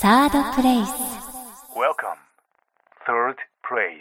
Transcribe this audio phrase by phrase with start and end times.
[0.00, 0.88] サードプレイス
[1.76, 2.16] Welcome.
[3.06, 4.00] Third place.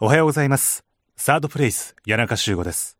[0.00, 0.84] おはようございます。
[1.14, 2.98] サードプレイス、谷中修吾です。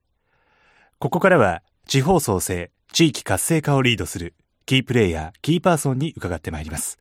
[1.01, 7.01] ここからは、地方創生、地域活性化をリードする、キープレイヤー、キーパーソンに伺ってまいります。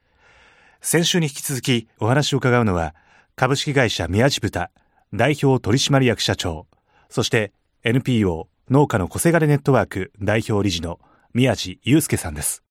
[0.82, 2.96] 先週に引き続き、お話を伺うのは、
[3.36, 4.72] 株式会社宮地豚、
[5.14, 6.66] 代表取締役社長、
[7.08, 7.54] そして
[7.84, 11.00] NPO 農家の小せがれネットワーク代表理事の
[11.36, 12.64] 宮地祐介さんです。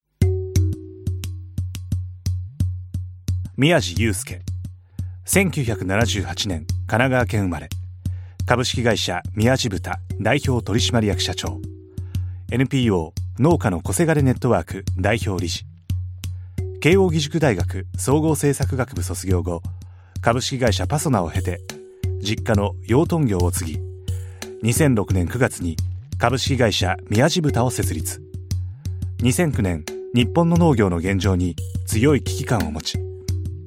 [3.61, 4.43] 宮地祐介。
[5.27, 7.69] 1978年神奈川県生まれ。
[8.47, 11.61] 株式会社宮地豚代表取締役社長。
[12.53, 15.65] NPO 農家の小せがれネットワーク代表理事。
[16.81, 19.61] 慶應義塾大学総合政策学部卒業後
[20.21, 21.61] 株式会社パソナを経て
[22.21, 23.81] 実家の養豚業を継ぎ
[24.63, 25.77] 2006年9月に
[26.17, 28.23] 株式会社宮地豚を設立。
[29.19, 29.85] 2009年
[30.15, 31.57] 日本の農業の現状に
[31.89, 33.08] 強い危機感を持ち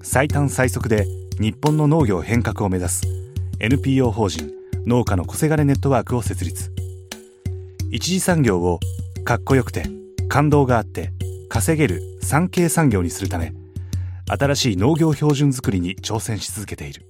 [0.03, 1.05] 最短最速で
[1.39, 3.03] 日本の農業変革を目指す
[3.59, 4.51] NPO 法人
[4.85, 6.71] 農家の小せがれネットワークを設立。
[7.91, 8.79] 一次産業を
[9.23, 9.85] かっこよくて
[10.27, 11.11] 感動があって
[11.49, 13.53] 稼げる産経産業にするため
[14.27, 17.05] 新しい農業標準づくりに挑戦し続けている。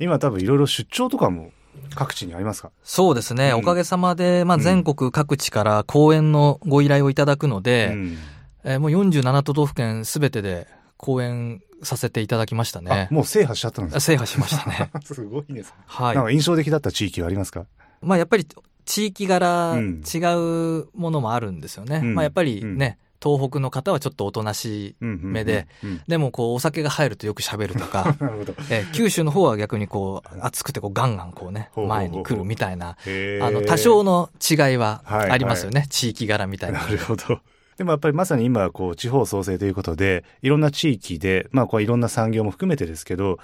[0.00, 1.52] 今多分いろいろ出張とかも
[1.94, 2.70] 各地にありますか？
[2.82, 3.50] そうですね。
[3.50, 3.58] うん。
[3.58, 4.62] おかげさまで、まあ、うん。
[4.62, 8.18] 全国各地から講演のご依頼をいただくので、うん。
[8.64, 13.08] えーもう47都道府県すべてで講演させていただきましたあね。
[13.10, 14.90] もう制覇しちゃったんです制覇しましたね。
[14.92, 16.24] か すごいですね、はいなん。
[16.24, 17.66] か印象的だった地域はありますか？
[18.00, 18.46] まあ、やっぱり
[18.84, 21.96] 地域柄、うん違うものもあるんですよね。
[21.96, 24.96] うんまあ、やっぱりね、東北の方はちょっとおとなしい。
[25.00, 28.14] 目で、うんうんでも、こう、お酒が入るとよく喋るとか、
[28.70, 35.86] えー九州の方は逆にこう、熱くてこう、ガンガンこうね、前に来るみたいな、あの、多少の違いははいありますよね。
[35.88, 36.80] 地域柄みたいな。
[36.80, 37.40] なるほど。
[37.76, 43.38] でもやっぱりまさに今こう地方創生ということでいろんな地域でまあこういろんな産業も含めてですけど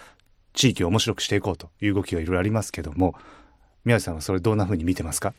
[0.53, 3.15] 地域を面白くしていこうという動きがいろいろありますけども
[3.85, 5.33] 宮地さんはそれどんな風に見てますか、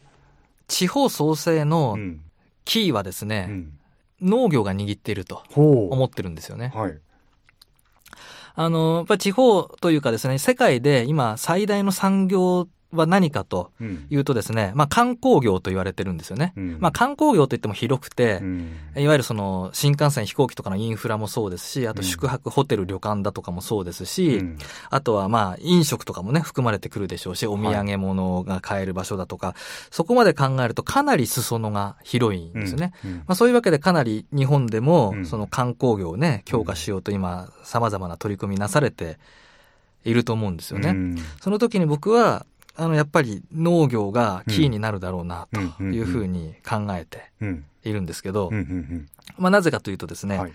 [0.68, 2.22] 地方創生のん。
[2.66, 3.74] キーはですうね、ん、
[4.22, 6.72] 農業が握っていると思ってるんですよね。
[6.76, 6.98] はい。
[8.56, 14.06] あの、やっぱり地方というかですね、世界で今最大の産業は何かとうん。
[14.10, 16.54] いうとですね、まあ観光業と言われてるんですよね。
[16.56, 16.78] うん。
[16.80, 18.78] まあ観光業といっても広くて、うん。
[18.96, 22.06] いわゆるその新幹線飛行機とかのインフラもそうですし、あとうん。
[22.06, 24.58] 宿泊ホテル旅館だとかもそうですし、うん。
[24.90, 29.56] あとはまあ飲食とかもね含まれてくるでしょうし、お土産物が買える場所だとか、
[29.90, 32.94] そこまで考えるとかなり裾野が広いんですよね。
[33.06, 33.16] うん。
[33.18, 35.26] まあ、そういうわけでかなり日本でもうん。
[35.26, 39.18] その観光業をね、強化しようと今様々な取り組みなされて
[40.04, 40.90] いると思うんですよね。
[40.90, 41.16] うん。
[41.42, 42.46] その時に僕は、
[42.76, 47.66] あの、やっぱり農業がキーになるだろうなというふうに考えてうん。
[47.84, 48.56] いるんですけどうん。
[48.56, 49.10] う、ん。
[49.38, 50.54] まあなぜかというとですね、うんはい。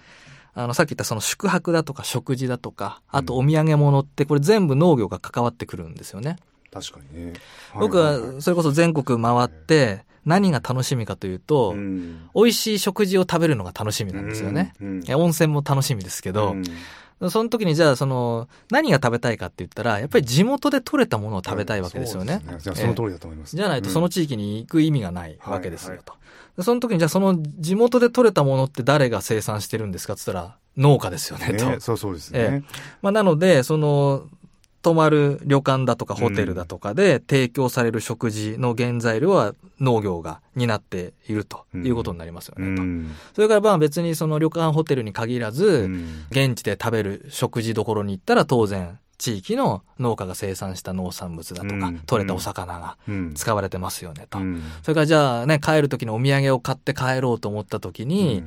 [0.54, 6.36] あの、さっき言ったその宿泊だとか食事だとか、あとお土産物ってこれ全部農業が関わってくるんですよね。
[6.72, 7.34] 確かにね。
[7.74, 12.28] 僕はそれこそ全国回って何が楽しみかというと、うん。
[12.34, 14.72] 美味しい食事を食べるのが楽しみなんですよね。
[14.80, 15.02] うん。
[15.02, 16.64] いや温泉も楽しみですけど、うん
[17.30, 22.42] その時にじゃあその何が食べたいかって言ったらやっぱり地元で採れたものを食べたいわけですよね。
[22.58, 26.14] じゃあその通りだと思います、じゃないとその地域に行く意味がないわけですよと。
[26.56, 31.70] でその時にじゃあその地元で採れたものって誰が生産してるんですかって言ったら農家ですよねと。
[31.70, 32.62] ねそうそうですね、え
[33.00, 34.28] まあ、なので、その、
[34.86, 42.84] 泊まる旅館だとかホテルだとかで提供される食事の原材料は農業が担っているということになりますようねと。
[42.84, 43.10] ん。
[43.34, 46.26] それからまあ別にその旅館ホテルに限らうず、ん。
[46.30, 53.34] 現地で食べる食事どころに行ったら当然地域の農家が生産した農産物だとかうん、取れたお魚がうん。
[53.34, 54.38] 使われてますよねと。
[54.38, 54.42] う。
[54.42, 54.62] ん。
[54.84, 58.44] それからじゃあね、帰る時のお土産を買って帰ろうと思った時に、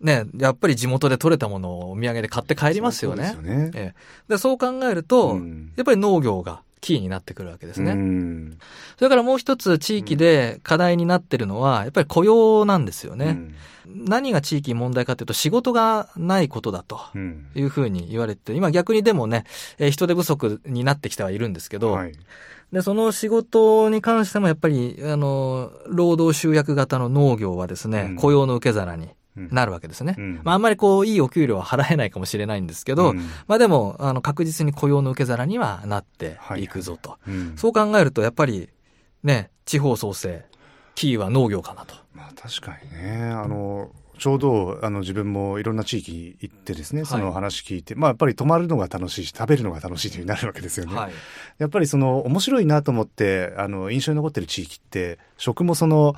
[0.00, 3.32] ね、やっぱり地元で取れたものをお土産で買って帰りますよね。
[3.34, 3.70] そうですよね。
[3.74, 4.00] ええ。
[4.28, 5.72] でそう考えると、うん。
[5.76, 7.92] やっぱり農業がキーになってくるわけですね。
[7.92, 8.58] うん。
[8.98, 13.38] それからもう一つ地域で課題になってるのは、やっぱり雇用なんですよね。
[13.86, 17.46] 何が地域問題かというと仕事がないことだとうん。
[17.54, 19.44] いうふうに言われて、今逆にでもね、
[19.78, 22.12] えー人手不足になってきてはいるんですけど、はい。
[22.72, 28.16] で、その仕事に関してもやっぱり、あの、労働集約型の農業はですね、うん。
[28.16, 30.16] 雇用の受け皿にうんなるわけですね。
[30.18, 37.18] うんまあ、あんまりこう、いいお給料は払えないかもしれないんですけど、うんまあでも、あの、確実に雇用の受け皿にはなっていくぞと。
[37.26, 38.68] うんそう考えると、やっぱり、
[39.22, 40.44] ね、地方創生、
[40.94, 41.94] キーは農業かなと。
[42.14, 50.94] まあ確かにねあのちょうどあの自分もいろんな地域行ってですねその話聞いて、まあやっぱり泊まるのが楽しいし食べるのが楽しいというになるわけですよね。
[50.94, 51.12] はい。
[51.58, 56.14] やっぱりその面白いなと思ってあの印象に残ってる地域って食もその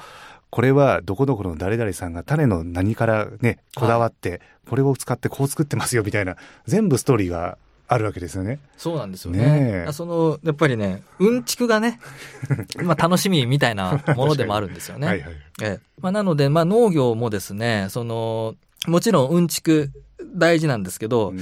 [0.50, 6.36] これはどこどこの誰々さんが種の何からね、こだわって、これを使ってこう作ってますよみたいな、
[6.66, 8.60] 全部ストーリーがあるわけですよね。
[8.76, 9.38] そうなんですよね。
[9.38, 12.00] ねえその、やっぱりね、うんちくがね、
[12.82, 15.06] まあ楽しみみたいなものでもあるんですよね。
[15.06, 15.32] はいはい。
[15.62, 18.54] ええまあ、なので、まあ農業もですね、その、
[18.86, 19.90] もちろんうんちく
[20.34, 21.40] 大事なんですけど、うん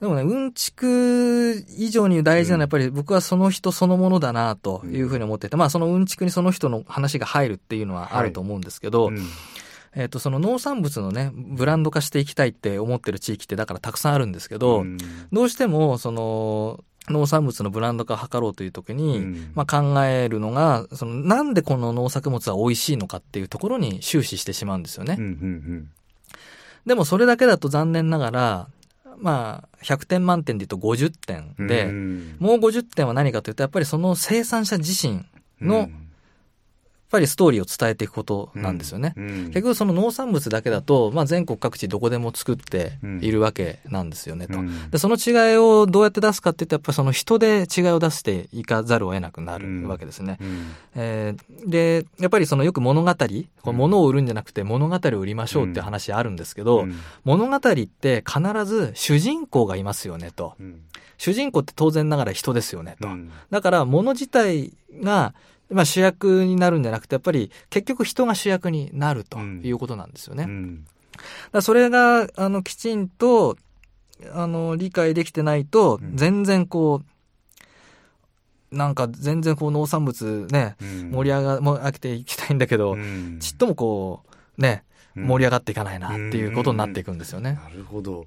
[0.00, 9.18] でもね、うんちく以上に大事なのはやっぱり僕はその人そのものだなというふうに思ってて、まあそのうんちくにその人の話が入るっていうのはあると思うんですけど、うん。
[9.98, 14.98] えっ、と、その農産物のね、ブランド化していきたいって思ってる地域ってだからたくさんあるんですけど、うん。
[15.32, 19.52] どうしても、その、農産物のブランド化を図ろうという時に、うん。
[19.54, 25.16] まあ考えるのが、その、なんでこの農作物は美味しいのかっていうところに終始してしまうんですよね。
[25.18, 25.88] うんうん。
[26.84, 28.68] でもそれだけだと残念ながら、
[29.18, 32.36] まあ、100点満点で言うと50点うんで、うん。
[32.38, 35.24] もう50点は何かというと、やっぱりその生産者自身
[35.60, 35.88] の、
[37.10, 39.14] ぱりストーリーを伝えていくことなんですよね。
[39.16, 44.58] うん結局その農産物だけだと、まあ全国各地どこでも作っているわけなんですよねと。
[44.58, 50.38] うんで、その違いをどうやって出すかって言ったら、やっぱりその人で違いを出していかざるを得なくなるわけですね。
[50.40, 50.66] うん
[50.96, 53.14] えーで、やっぱりそのよく物語、
[53.62, 60.54] こう物を売るんじゃなくて物語を売りましょうって話あるんですけど、うん物語って必ず主人公がいますよねと。
[60.60, 60.80] うん
[61.18, 63.08] 主人公って当然ながら人ですよねと。
[63.08, 65.34] うんだから物自体が、
[65.70, 70.42] まあ、主役になるんじゃなくて、やっぱり結局人が主役になるということなんですよね。
[70.44, 70.84] だかうん
[71.52, 73.56] らそれが、あの、きちんと、
[74.32, 77.02] あの、理解できてないとう、ん全然こ
[78.72, 84.22] う、なんか全然こう農産物ね、うん盛り上が、もう飽きていきたいんだけど、うんちっともこ
[84.58, 84.84] う、ね、
[85.16, 87.54] うん盛り上がっていかないなっていうことになっていくんですよね。
[87.54, 88.26] なるほど。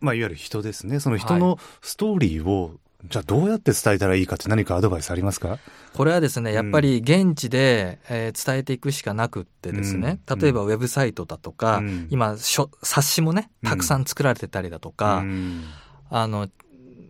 [0.00, 1.00] まあ、いわゆる人ですね。
[1.00, 2.74] その人のストーリーを、
[3.08, 5.58] じゃあどうやって伝えたらいいかって何かアドバイスありますか？
[5.92, 10.38] これはですね、やっぱり現地で、えー伝えていくしかなくってですね、うん。
[10.38, 12.08] 例えばウェブサイトだとか、うん。
[12.10, 15.64] 今しょ、冊子もね、たくさん作られてたりだとか、うん。
[16.10, 16.48] あの、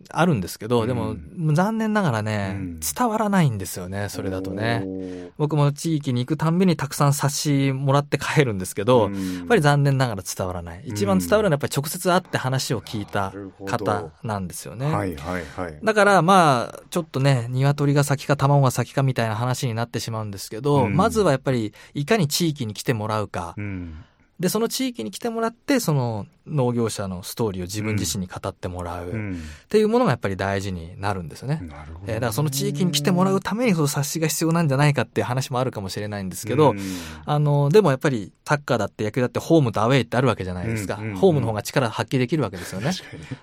[0.09, 1.15] あるんですけど、でも、
[1.53, 4.85] 残念ながらね、うん伝わらないんですよね、それだとね。
[5.37, 10.83] 僕も地域に行くたんびにたくさん冊子もらって帰るんですけど、うんやっぱり残念ながら伝わらない。
[10.85, 13.33] 一番伝わるのはやっぱり直接会って話を聞いた
[13.65, 14.85] 方なんですよね。
[14.85, 15.79] はいはいはい。
[15.83, 24.03] だからまあ、ちょっとね、鶏が先か卵が先かみたいな話になってしまうんですけど、うんまずはやっぱりいかに地域に来てもらうか、うん
[24.39, 29.41] で、その地域に来てもらって、その農業者のストーリーを自分自身に語ってもらう、っうん。
[29.69, 31.61] ていうものがやっぱり大事になるんですよね。
[31.63, 32.11] なるほど。
[32.11, 36.79] えーだからその地域に来てもらうためにその冊子が必要なんじゃないかっていう話もあるかもしれないんですけど、うん。
[37.25, 40.99] あの、でもやっぱりサッカーだって野球だってホームとアウェイってあるわけじゃないですか。
[41.01, 42.91] うんホームの方が力発揮できるわけですよね。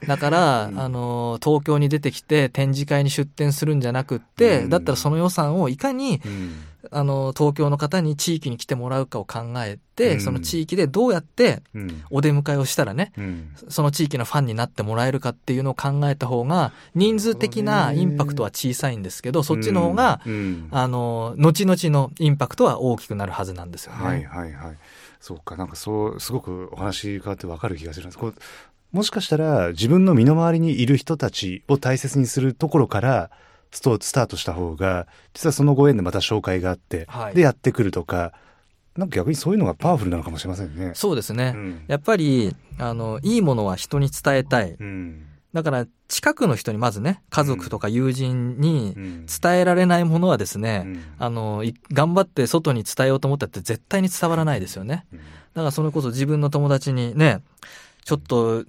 [0.06, 0.78] だから、うん。
[0.78, 4.68] あの、東京に出てきて展示会に出展するんじゃなくって、うん。
[4.68, 6.52] だったらその予算をいかに、うん
[6.90, 10.20] あの、東京の方に地域に来てもらうかを考えて、うん。
[10.20, 12.02] その地域でどうやってうん。
[12.10, 13.52] お出迎えをしたらね、うん。
[13.68, 20.68] その地域のファンになってもらえるかっていうのを考えた方が、人数的なインパクトは小さいんですけど、そっちの方が、うん。
[20.70, 24.04] あの、後々のインパクトは大きくなるはずなんですよね。
[24.04, 24.76] はいはいはい。
[25.20, 28.18] そうか、なんかそう、すごくお話変わってわかる気がするんです。
[28.18, 28.34] こう
[28.92, 33.30] もしかしたら自分の身の回りにいる人たちを大切にするところから
[33.72, 38.32] スタートした方が、実はそのご縁でまた紹介があって、はいでやってくるとか、
[38.96, 40.92] なんか逆にそういうのがパワフルなのかもしれませんね。
[40.94, 41.52] そうですね。
[41.56, 44.76] うんやっぱり、あの、いいものは人に伝えたい。
[44.78, 55.04] うんだから、近くの人にまずね、家族とか友人にうん伝えられないものはですね、うんあの、い頑張って外に伝えようと思ったって絶対に伝わらないですよね。
[55.12, 55.18] うん
[55.54, 57.42] だからそれこそ自分の友達にね、
[58.04, 58.64] ちょっと、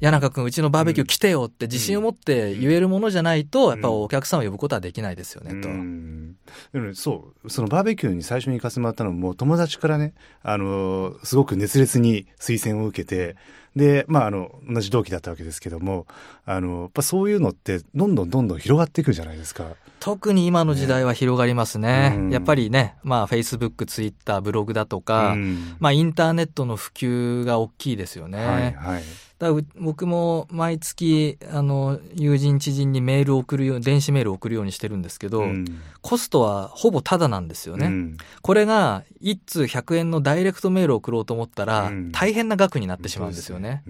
[0.00, 5.68] 谷中君うちのバーベキュー来てよって自信を持って言えるものじゃないと、やっぱお客さんを呼ぶことはできないですよね、と。
[6.94, 13.36] そう、そのバーベキューに最初に行かせてもらったのも、友達からね、あの、すごく熱烈に推薦を受けて、
[13.76, 16.06] で、まあ、あの、同じ同期だったわけですけども、
[16.44, 19.76] あの、やっぱそういうのって、どんどんどんどん広がっていくじゃないですか。
[20.02, 22.14] 特に今の時代は広がりますね。
[22.16, 28.44] うんやっぱりね、まあ Facebook、Twitter、ブログだとか、うんまあインターネットの普及が大きいですよね。
[28.44, 29.02] はい、はい。
[29.78, 35.64] 僕も毎月、あの、友人知人にメールを送るよう、電子メールを送るようにしてるんですけど、うん
[36.00, 37.86] コストはほぼタダなんですよね。
[37.86, 43.84] うんこれが、1通100円のダイレクトメールを送ろうと思ったら、うん大変な額になってしまうんですよね。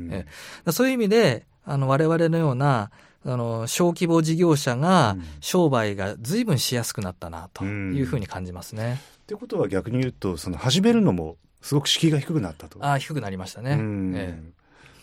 [0.72, 2.90] そういう意味で、あの、我々のような、
[3.24, 9.00] あの、小規模事業者がうん、商売が随分しやすくなったな、というふうに感じますね。
[9.22, 12.78] ってことは逆に言うと、その始めるのもすごく敷居が低くなったと。
[12.84, 13.72] ああ、低くなりましたね。
[13.72, 14.40] うんえ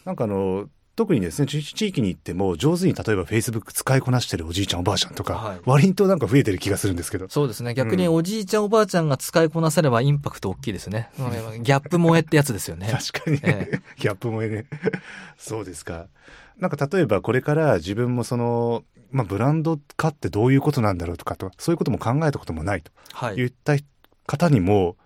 [0.05, 0.69] なんかあの、
[0.99, 7.29] 特にですね、地地域に行っても上手に例えば Facebook 使いこなしてるおじいちゃんおばあちゃんとか、はい割となんか増えてる気がするんですけど。
[7.29, 7.73] そうですね。
[7.73, 11.09] 逆におじいちゃんおばあちゃんが使いこなせればインパクト大きいですね。
[11.17, 12.89] うんギャップ萌えってやつですよね。
[12.91, 14.65] 確かにね、えギャップ萌えね。
[15.39, 16.07] そうですか。
[16.57, 23.37] なんか例えばこれから自分もその、まあブランド化ってどういうことなんだろうとかと、そういうことも考えたこともないとはい。
[23.37, 23.77] 言った
[24.27, 24.97] 方にも、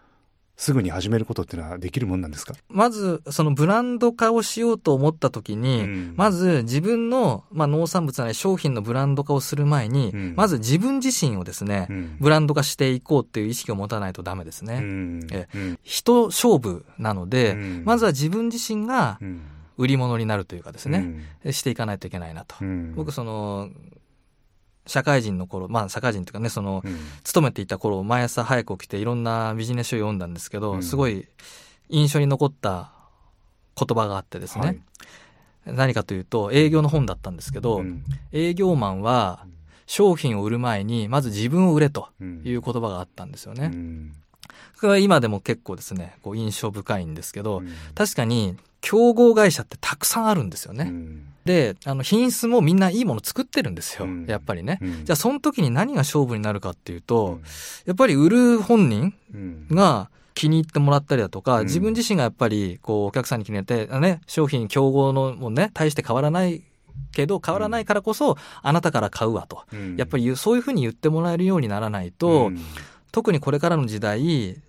[0.56, 2.54] すぐに始めることっていうのはできるもんなんですか？
[2.70, 6.14] まず、そのブランド化をしようと思った時に、うん。
[6.16, 10.34] まず自分の、まあ、農産物なり商品のブランド化をする前に、うん。
[10.36, 12.18] まず自分自身をですね、うん。
[12.20, 14.76] ブランド化していこうっていう意識を持たないとダメですね。
[14.76, 15.28] うん。
[15.32, 15.80] えうん。
[15.84, 17.84] 人勝負なので、うん。
[17.84, 19.42] まずは自分自身がうん。
[19.76, 21.16] 売り物になるというかですね、
[21.50, 22.56] していかないといけないなと。
[22.62, 22.94] うん。
[22.94, 23.70] 僕、その、
[24.86, 26.98] 社会人の頃、まあ社会人というかね、その、うん。
[27.24, 30.84] 勤めていた頃、毎朝早く起きていろんなビジネス書を読んだんですけど、うん。
[30.84, 31.28] すごい
[31.90, 32.92] 印象に残った
[33.78, 34.80] 言葉があってですね、はい。
[35.66, 38.04] 何かというと、営業の本だったんですけど、うん。
[38.32, 39.46] 営業マンは
[39.86, 42.42] 商品を売る前に、まず自分を売れとうん。
[42.44, 43.72] いう言葉があったんですよね。
[43.74, 44.14] うん。
[44.80, 47.70] これは今でも結構ですね、こう印象深いんですけど、うん。
[47.96, 50.92] 確かに競合会社ってたくさんあるんですよね。
[51.46, 54.06] うんで、あの、品質もみんないいもの作ってるんですよ。
[54.06, 54.26] うん。
[54.28, 54.80] やっぱりね。
[54.82, 55.06] うん。
[55.06, 57.44] じゃあ、その時に何が勝負になるかっていうと、うん。
[57.86, 59.68] やっぱり売る本人うん。
[59.70, 61.66] が気に入ってもらったりだとか、うん。
[61.66, 66.64] 自分自身がやっぱり、こう、お客さんに気に入って、ね、商品競合のもね、大して変わらない
[67.12, 69.64] けど、変わらないからこそ、あなたから買うわと。
[69.74, 69.96] うん。
[69.98, 72.60] やっぱりそういうふうに言ってもらえるようにならないと、うん。
[73.12, 74.62] 特にこれからの時代、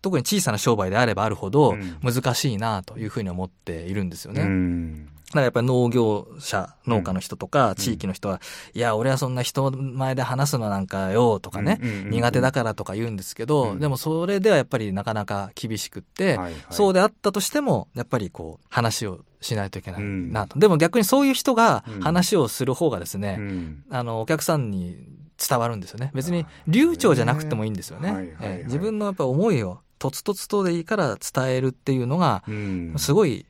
[0.00, 1.98] 特に小さな商売であればあるほどうん。
[2.02, 4.42] 難しいなというふうに思っているんですよね。
[4.42, 7.74] うんだからやっぱり農業者、農家の人とか、ん。
[7.74, 8.40] 地域の人は、
[8.74, 11.80] いや、俺はそんな人前で話すのなんかよ、とかね、
[12.10, 13.78] 苦手だからとか言うんですけど、うん。
[13.80, 16.38] でもそれではやっぱりなかなか厳しくって、
[16.70, 20.32] そうであったとしても、やっぱりこう、話をしないといけないうん。
[20.32, 20.58] なと。
[20.58, 22.00] でも逆にそういう人がうん。
[22.00, 23.84] 話をする方がですね、うん。
[23.90, 24.96] あの、お客さんに
[25.44, 26.12] 伝わるんですよね。
[26.14, 28.36] 別に流暢じゃなくてもいいんですよね。
[28.66, 32.94] 自分のやっぱ思いを、とつとつとでいいから伝えるっていうのが、うん。
[32.96, 33.44] すごい、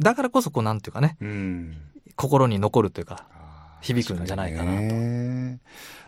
[0.00, 1.76] だからこそこうなんていうかね、うん
[2.16, 3.26] 心に残るというか、
[3.80, 5.58] 響くんじゃないかなとね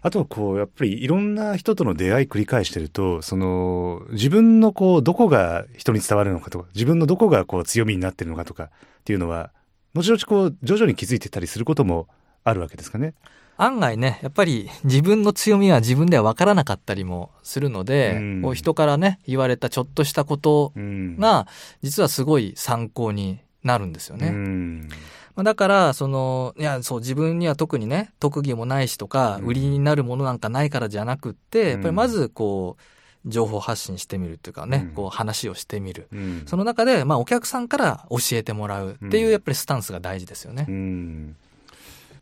[0.02, 8.68] あと、こう、やっぱりいろんな人との出会い繰り返してると、その、自分のこう、どこが人に伝わるのかとか、自分のどこがこう、強みになってるのかとかっ
[9.04, 9.50] ていうのは、
[9.94, 12.06] 後々こう、徐々に気づいてたりすることも
[12.44, 13.14] あるわけですかね。
[13.58, 21.16] 案外ね、やっぱり自分の強みは自分では分からなかったりもするので、うんこう人からね、言われたちょっとしたことうん。
[21.16, 21.46] が、
[21.82, 24.28] 実はすごい参考になるんですよね。
[24.28, 24.88] うん。
[25.34, 36.06] まあだから、その、いや、そう、自分には特にね、特技もないしとか、うん売りになるものなんかないからじゃなくって、やっぱうんりまず、こう、情報発信してみるっていうかね、うんこう話をしてみる。
[36.12, 40.64] うんその中で、まあお客さんから教えてもらうっていうう、んやっぱりスタンスが大事ですよね。
[40.68, 41.36] うん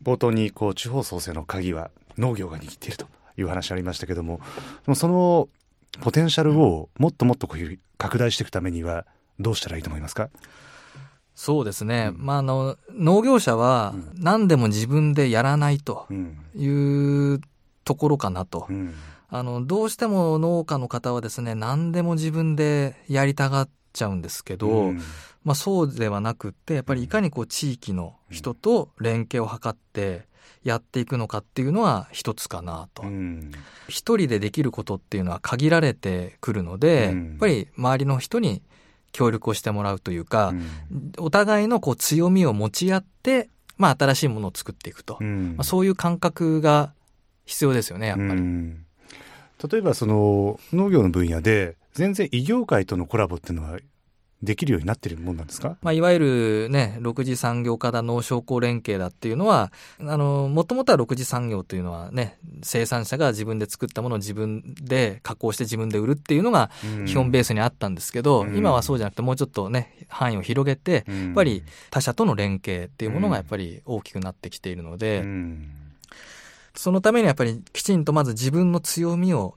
[0.03, 3.07] 冒頭にこう地方創生の鍵は農業が握っていると
[3.39, 4.39] いう話ありましたけども
[4.95, 5.49] その
[6.03, 9.07] ポテンシャルをもっともっとこういう拡大していくためには
[9.41, 10.29] どうしたらいいと思いますか？
[11.35, 12.13] そうですね。
[12.15, 12.27] うん。
[12.27, 14.11] まあ、あの、農業者はうん。
[14.23, 16.39] 何でも自分でやらないとうん。
[16.55, 16.69] い
[17.35, 17.41] う
[17.85, 18.67] ところかなと。
[18.69, 18.73] う。
[18.73, 18.95] ん。
[19.29, 25.01] あの、どうしても農家の方はですね、何でも自分でやりたがっちゃうんですけど、うん。
[25.43, 30.27] まあそうではなくって、やっぱりいかにこう地域の人と連携を図って
[30.63, 33.03] やっていくのかっていうのは一つかなと。
[33.03, 33.07] う。
[33.07, 33.51] ん。
[33.89, 37.29] 一人でできることっていうのは限られてくるので、うん。
[37.31, 38.63] やっぱり周りの人に
[39.15, 40.67] 協力をしてもらうというか、うん
[41.19, 45.17] お互いのこう強みを持ち合って、まあ新しいものを作っていくと。
[45.21, 46.93] うんまあ、そういう感覚が
[47.47, 48.31] 必要ですよね、やっぱり。
[48.33, 48.85] うん
[49.71, 53.79] 例えばその農業の分野で全然異業界とのコラボっていうのは
[54.43, 55.77] できるようになってるもんなんですか？
[55.81, 66.71] まあ、いわゆるね、6次産業化だ、農商工連携だっていうのは、あの、もともとは6次産業というのはね、生産者が自分で作ったものを自分で加工して自分で売るっていうのが
[67.07, 68.57] 基本ベースにあったんですけど、うん。
[68.57, 75.25] 今はそうじゃなくてもうちょっとね、範囲を広げて、ややっぱり他社との連携っていうものがやっぱり大きくなってきているので、
[76.75, 79.57] そのためにやっぱりきちんとまず自分の強みを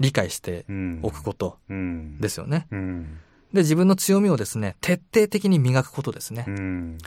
[0.00, 0.64] 理解して
[1.02, 2.66] おくことですすよね。
[3.54, 6.44] うんで、自分の強みをですね、徹底的に磨くことですね。
[6.46, 6.98] うん。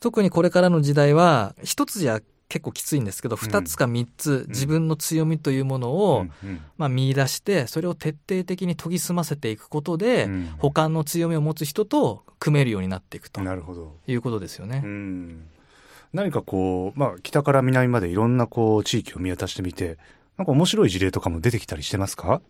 [0.00, 6.60] 特にこれからの時代は、一つじゃ結構きついんですけど、二つか三つ自分の強みというものを、うん。
[6.78, 10.50] まあ見出して、それを徹底的に研ぎ澄ませていくことで、うん。
[10.58, 13.96] 他の強みを持つ人と組めるようになっていくとなるほど。
[14.06, 14.82] いうことですよね。
[14.84, 15.46] うん。
[16.12, 19.98] 何かこう、まあ、北から南までいろんなこう地域を見渡してみて
[20.38, 22.40] なんか面白い事例とかも出てきたりしてますか？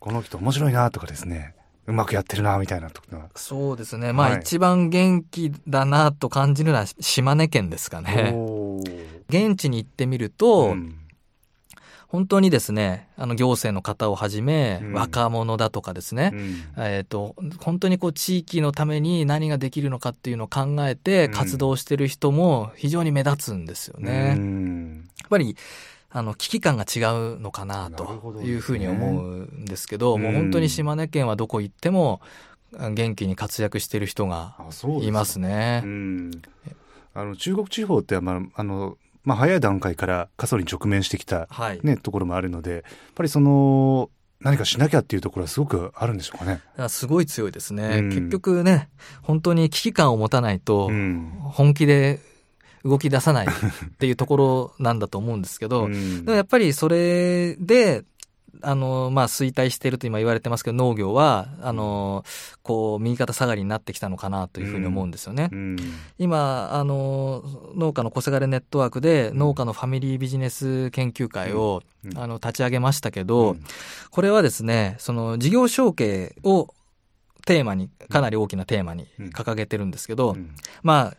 [0.00, 1.54] この人面白いなとかですね
[1.86, 3.06] うまくやってるな、みたいなとこ。
[3.34, 4.12] そうですね。
[4.12, 8.34] まあ、はい一番元気だなと感じるのは島根県ですかね。
[9.28, 11.00] 現地に行ってみると、うん
[12.14, 24.12] 本当にですね、あの行政の方をはじめ、うん若者だとかですね、うんえっ、と、本当にこう地域のために何ができるのかっていうのを考えてうん活動してる人も非常に目立つんですよね。
[24.12, 25.56] うやっんぱり、
[26.16, 27.00] あの、危機感が違
[27.34, 32.20] うのかなというふうに思うんですけど、もううん本当に島根県はどこ行っても
[32.78, 34.54] あ元気に活躍してる人が
[35.02, 35.82] いますね。
[35.84, 36.30] うん
[37.14, 41.80] あの中国地方って、まああのまあ、早い段階から過疎に直面してきた、はい。
[41.82, 42.82] ね、ところもあるのでやっ
[43.16, 44.08] ぱりその
[44.40, 46.60] 何かしなきゃっていうところはすごくあるんでしょうかね。
[46.88, 47.98] すごい強いですね。
[47.98, 48.88] うん結局ね、
[49.22, 52.20] 本当に危機感を持たないと、うん本気で
[52.84, 53.50] 動き出さないっ
[53.98, 56.24] ていうところなんだと思うんですけど、 うん。
[56.24, 58.04] でもやっぱりそれで、
[58.62, 62.24] あの、まあ、衰退していると今言われてますけど、農業は、あの、
[62.62, 65.50] こう、右肩下がりになってきたのかなというふうに思うんですよね。
[65.52, 65.76] うん。
[66.18, 72.18] 今、あの、農家の小せがれネットワークで、農家のファミリービジネス研究会を、うん。
[72.18, 73.64] あの、立ち上げましたけど、うん。
[74.10, 76.68] これはですね、その事業承継を
[77.44, 80.54] テーマに、かなり大きなテーマに掲げてるんですけど、うん。
[80.82, 81.16] まあ、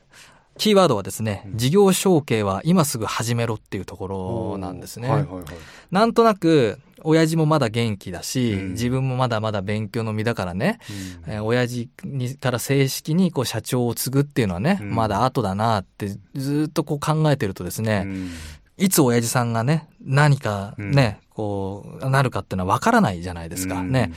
[0.58, 1.58] キーワードはですね、うん。
[1.58, 5.10] 事業承継は今すぐ始めろっていうところなんですね。
[5.10, 5.44] はいはいはい。
[5.92, 8.70] なんとなく、親父もまだ元気だし、うん。
[8.72, 10.80] 自分もまだまだ勉強の身だからね、
[11.28, 14.96] えー親父にから正式にこう社長を継ぐっていうのはね、うん。
[14.96, 18.32] まだ後だなってずっとこう考えてるとですね、うん。
[18.78, 24.14] いつ親父さんがね、何かね、こう、なるかっていうのはわからないじゃないですか、ね。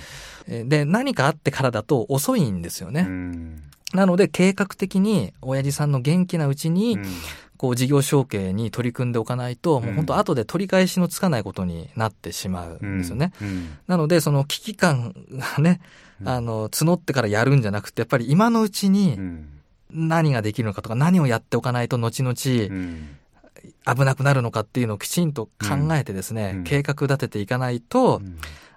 [0.47, 3.07] えーで、何かあってからだと遅いんですよね。
[3.92, 7.04] うんなので、計画的に親父さんの元気なうちに、うん。
[7.59, 13.33] こう事業承継に取り組んでおかないと、もう本当後で取り返しのつかないことになってしまうんですよね。
[13.42, 13.76] うん。
[13.88, 15.80] なので、その危機感がね、
[16.21, 16.28] うん。
[16.28, 19.49] あの、募ってからやるんじゃなくて、やっぱり今のうちうにん。
[19.90, 23.16] 何ができるのかとか、何をやっておかないと後々うん。
[23.85, 26.64] 危なくなるのかっていうのをきちんと考えてですね、うん。
[26.64, 28.23] 計画立てていかないと、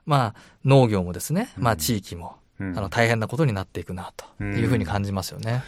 [0.07, 1.79] まあ、農業もですね、まあ、うん。
[1.79, 2.77] 地域も、うん。
[2.77, 5.63] あの、大変なことになっていくな、というふうに感じますよね。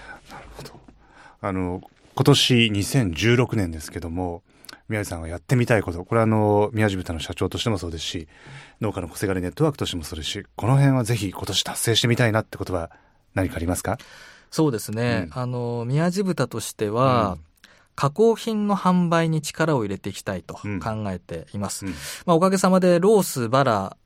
[1.41, 1.81] あの
[2.15, 4.43] 今年2016年ですけども
[4.87, 8.27] 宮治さんがやってみたいことこれはあの宮地豚の社長としてもそうですし
[8.79, 12.91] 農家の小せがれネットワークとしてもそうですしこの辺はぜひ今年達成してみたいなってことは
[13.33, 13.97] 何かありますか？
[14.51, 15.27] そうですね。
[15.33, 15.41] うん。
[15.41, 17.39] あの、宮地豚としては、うん。
[17.95, 21.07] 加工品の販売に力を入れていきたいと考うん。
[21.09, 21.85] えています。
[21.87, 21.93] うん。
[22.25, 23.97] まあ、おかげさまでロース、バラ、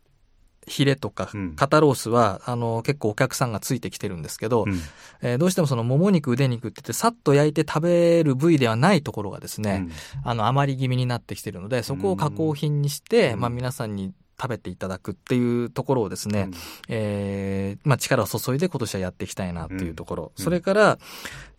[0.68, 4.80] ヒレとかうん、肩ロースは、あの、結構お客さんがついてきてるんですけど、うん。
[5.22, 9.88] えーどうしてもその、もも肉、腕肉って言って、さっと焼いて食べる部位ではないところがですね、
[10.24, 13.40] あの、余り気味になってきてるので、そこを加工品にして、うん。
[13.40, 16.54] まあ、皆さんに食べていただくっていうところをですね、うん。
[16.90, 20.32] えーまあ、力を注いで今年はやっていきたいなっていうところ。
[20.38, 20.44] うん。
[20.44, 21.00] それから、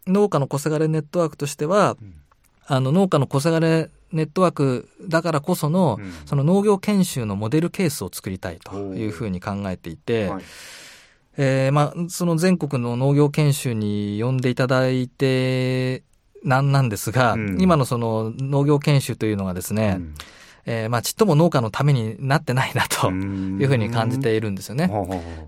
[0.06, 2.14] 農家の小せがれネットワークとしては、うん。
[2.66, 6.12] あの、農家の小せがれネットワークだからこその、うん。
[6.26, 10.42] その農業研修のモデルケースを作りたいというふうに考えていて、はい。
[11.36, 16.02] えーまあ、その全国の農業研修に呼んでいただいて、
[16.44, 17.60] なんなんですが、うん。
[17.60, 20.14] 今のその農業研修というのがですね、うん
[20.70, 23.58] えーまあ、ちっとも農家のためになってないなとうん。
[23.58, 24.90] いうふうに感じているんですよね。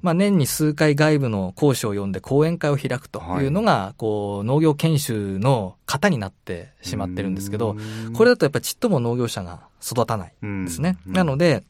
[0.01, 8.13] まあ、年に数回外部の講師を呼んで講演会を開くというのが、こう、農業研修の型になってしまってるんですけど、うん。
[8.15, 10.97] これだとやっぱりちっとも農業者が育たないんですね。
[11.07, 11.13] うん。
[11.13, 11.65] なので、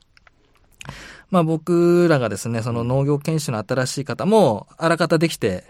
[1.31, 5.65] まあ僕らがですね、その農業研修の新しい方もあらかたできて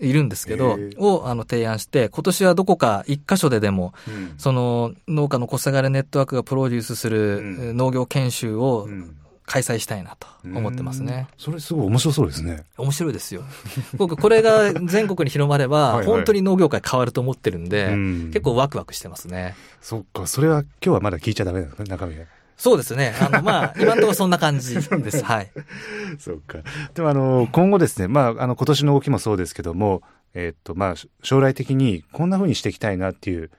[0.00, 4.34] いるんですけどをあの提案して、今年はどこか一箇所ででも、うん。
[4.38, 7.76] その農家の小せがれネットワークがプロデュースするうん。
[7.76, 9.16] 農業研修をうん。
[9.46, 11.28] 開催したいなと思ってますね。
[11.38, 12.64] それすごい面白そうですね。
[12.76, 13.44] 面白いですよ。
[13.96, 16.06] 僕、これが全国に広まれば、はいはい。
[16.06, 18.24] 本当に農業界変わると思ってるんで、うん。
[18.32, 19.54] 結構ワクワクしてますね。
[19.80, 22.24] そっかそれは今日はまだ聞いちゃダメなんですね中身が
[22.56, 23.14] そうですね。
[23.20, 25.22] あの、まあ、今のところそんな感じ です。
[25.24, 25.50] はい。
[26.18, 26.58] そうか。
[26.94, 30.02] でもあの、今後ですね、まあ、あの、今年の動きもそうですけども、
[30.34, 33.50] えっと、まあ、将来的にこんな風にしていきたいなっていう、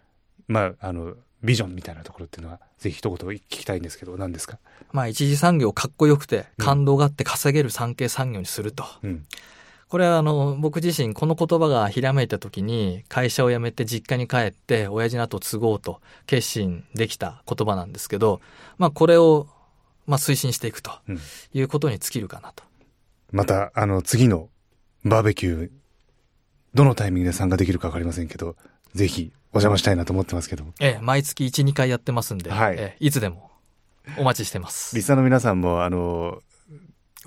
[0.47, 4.57] まあ、あの、ビジョンみたいなところっていうのは、ぜひ一言聞きたいんですけど、何ですか？
[4.91, 8.85] まあ、一次産業かっこよくて、感動があって稼げる産経産業にすると。
[9.03, 9.25] うん。
[9.89, 18.41] これはあの、僕自身この言葉がひらめいた時に、会社を辞めて実家に帰って、親父の後を継ごうと決心できた言葉なんですけど、
[18.77, 19.47] まあ、これを、
[20.05, 21.19] まあ、推進していくとうん
[21.53, 22.63] いうことに尽きるかなと。
[23.31, 24.49] また、あの、次の
[25.05, 25.71] バーベキュー、
[26.73, 28.55] どのタイミングで参加できるかわかりませんけど、
[28.93, 30.73] ぜひお邪魔したいなと思ってますけども。
[30.81, 33.51] ええ、毎月1、2回やってますんで、はいええいつでも
[34.17, 35.01] お待ちしてますリ。
[35.01, 36.41] スナーの皆さんも、あの、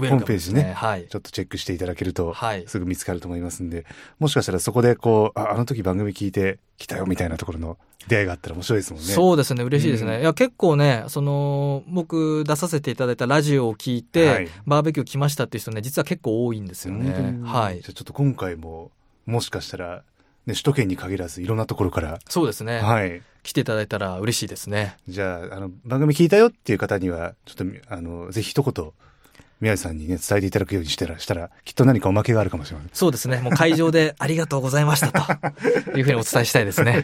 [0.09, 1.07] ホームページねはい。
[1.09, 3.87] ちょっとチェックしていただけると、はいすぐ見つかると思いますんで、
[4.19, 9.09] もしかしたらそこでこう、ああの時番組聞いて来たよみたいなところの出会いがあったら面白いですもんね。
[9.09, 10.17] そうですね、嬉しいですね。
[10.17, 17.39] うんいや、結構ね、その、僕出させていただいたラジオを聞いて、はいバーベキュー来ましたっていう人ね、実は結構多いんですよね。
[17.45, 17.91] はいじゃ。
[17.91, 18.91] あちょっと今回も、
[19.27, 20.03] もしかしたら、
[20.47, 22.81] ね、首都圏に限らずいろんなところから、そうですね。
[22.81, 23.23] はい。
[23.43, 24.97] 来ていただいたら嬉しいですね。
[25.09, 28.93] じゃあ、あの、番組聞いたよっていう方には、ちょっと、あの、ぜひ一言、
[29.61, 32.91] 宮治さんにね、伝えていただくようにしたら、したら、きっと何かおまけがあるかもしれません。
[32.95, 33.41] そうですね。
[33.41, 35.21] もう会場でありがとうございましたと
[35.97, 37.03] いうふうにお伝えしたいですね。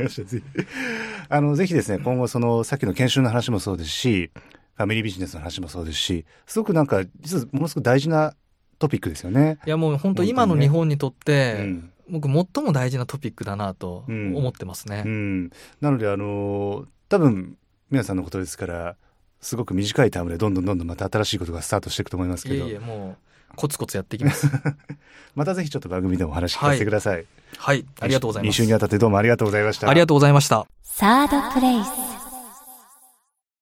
[1.29, 4.31] あの、ぜひですね、今後その、さっきの研修の話もそうですし、
[4.77, 8.35] ファミリービジネスの話もそうですし、すごくなんか、実はものすごく大事な
[8.79, 9.59] トピックですよね。
[9.67, 11.91] いやもう本当今の日本にとって、うん。
[12.09, 15.03] 僕最も大事なトピックだなとうん思ってますね。
[15.05, 15.51] うん。
[15.81, 17.57] なので、あの、多分、
[17.91, 18.97] 皆さんのことですから、
[19.41, 23.17] すごく短いタームでどんどんどんどんまた新しいことがスタートしていくと思いますけど、いえいえ、も
[23.53, 24.49] うコツコツやっていきます。
[25.35, 27.25] またぜひちょっと番組でもお話聞かせてください。
[27.59, 27.85] はい。
[28.01, 28.55] ありがとうございます。
[28.55, 29.89] 2週にわたってどうもありがとうございました。
[29.89, 30.67] ありがとうございました。
[30.83, 32.26] サードプレイス